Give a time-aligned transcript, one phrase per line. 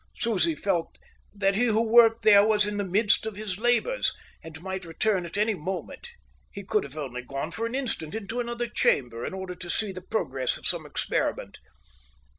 [0.15, 0.97] Susie felt
[1.31, 5.25] that he who worked there was in the midst of his labours, and might return
[5.27, 6.09] at any moment;
[6.51, 9.91] he could have only gone for an instant into another chamber in order to see
[9.91, 11.59] the progress of some experiment.